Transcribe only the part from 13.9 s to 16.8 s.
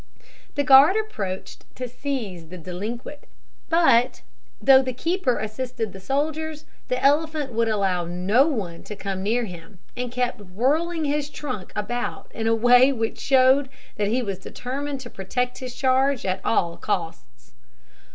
that he was determined to protect his charge at all